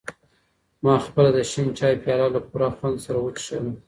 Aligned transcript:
ما 0.83 0.95
خپله 1.05 1.29
د 1.33 1.39
شین 1.51 1.67
چای 1.77 1.95
پیاله 2.03 2.27
له 2.35 2.41
پوره 2.49 2.69
خوند 2.77 2.97
سره 3.05 3.17
وڅښله. 3.21 3.71